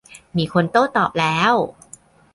[0.37, 1.53] มีคนโต้ตอบแล้ว